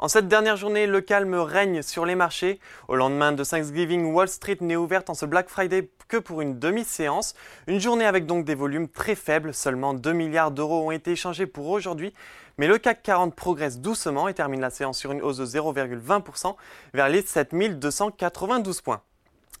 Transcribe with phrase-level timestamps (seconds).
[0.00, 2.60] En cette dernière journée, le calme règne sur les marchés.
[2.86, 6.56] Au lendemain de Thanksgiving, Wall Street n'est ouverte en ce Black Friday que pour une
[6.56, 7.34] demi-séance.
[7.66, 11.46] Une journée avec donc des volumes très faibles, seulement 2 milliards d'euros ont été échangés
[11.46, 12.14] pour aujourd'hui.
[12.58, 16.54] Mais le CAC 40 progresse doucement et termine la séance sur une hausse de 0,20%
[16.94, 19.02] vers les 7292 points.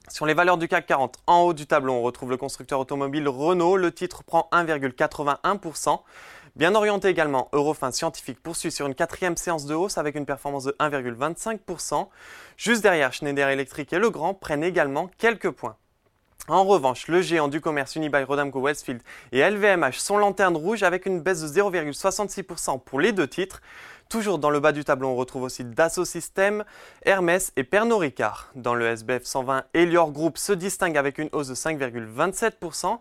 [0.08, 3.28] Sur les valeurs du CAC 40, en haut du tableau, on retrouve le constructeur automobile
[3.28, 3.76] Renault.
[3.76, 5.98] Le titre prend 1,81%.
[6.58, 10.64] Bien orienté également, Eurofin Scientifique poursuit sur une quatrième séance de hausse avec une performance
[10.64, 12.08] de 1,25%.
[12.56, 15.76] Juste derrière, Schneider Electric et Legrand prennent également quelques points.
[16.48, 21.06] En revanche, le géant du commerce Unibail Rodamco Westfield et LVMH sont lanternes rouges avec
[21.06, 23.62] une baisse de 0,66% pour les deux titres.
[24.08, 26.64] Toujours dans le bas du tableau, on retrouve aussi Dassault Systèmes,
[27.02, 28.50] Hermès et Pernod Ricard.
[28.54, 33.00] Dans le SBF 120, Elior Group se distingue avec une hausse de 5,27%.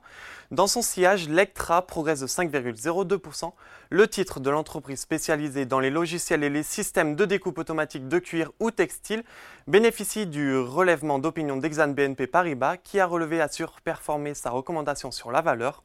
[0.52, 3.54] Dans son sillage, Lectra progresse de 5,02%.
[3.90, 8.20] Le titre de l'entreprise spécialisée dans les logiciels et les systèmes de découpe automatique de
[8.20, 9.24] cuir ou textile
[9.66, 15.32] bénéficie du relèvement d'opinion d'Exane BNP Paribas qui a relevé à surperformer sa recommandation sur
[15.32, 15.84] la valeur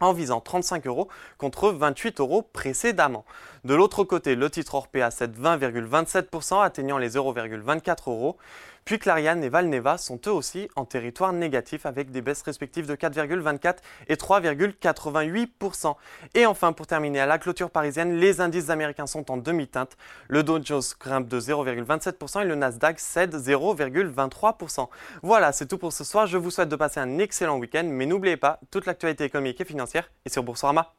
[0.00, 3.24] en visant 35 euros contre 28 euros précédemment.
[3.64, 8.36] De l'autre côté, le titre Orpea cède 20,27% atteignant les 0,24 euros.
[8.84, 12.94] Puis Clariane et Valneva sont eux aussi en territoire négatif avec des baisses respectives de
[12.94, 13.76] 4,24
[14.08, 15.94] et 3,88%.
[16.34, 19.96] Et enfin, pour terminer à la clôture parisienne, les indices américains sont en demi-teinte.
[20.28, 24.88] Le Dow Jones grimpe de 0,27% et le Nasdaq cède 0,23%.
[25.22, 26.26] Voilà, c'est tout pour ce soir.
[26.26, 29.64] Je vous souhaite de passer un excellent week-end, mais n'oubliez pas, toute l'actualité économique et
[29.64, 30.94] financière est sur Boursorama.